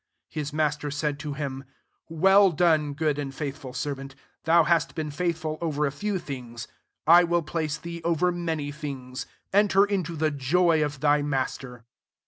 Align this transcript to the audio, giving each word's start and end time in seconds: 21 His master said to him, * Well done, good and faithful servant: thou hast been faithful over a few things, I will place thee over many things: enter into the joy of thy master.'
21 0.31 0.41
His 0.41 0.51
master 0.51 0.89
said 0.89 1.19
to 1.19 1.33
him, 1.33 1.63
* 1.89 2.09
Well 2.25 2.51
done, 2.51 2.95
good 2.95 3.19
and 3.19 3.35
faithful 3.35 3.71
servant: 3.71 4.15
thou 4.45 4.63
hast 4.63 4.95
been 4.95 5.11
faithful 5.11 5.59
over 5.61 5.85
a 5.85 5.91
few 5.91 6.17
things, 6.17 6.67
I 7.05 7.23
will 7.23 7.43
place 7.43 7.77
thee 7.77 8.01
over 8.03 8.31
many 8.31 8.71
things: 8.71 9.27
enter 9.53 9.85
into 9.85 10.15
the 10.15 10.31
joy 10.31 10.83
of 10.83 11.01
thy 11.01 11.21
master.' 11.21 11.85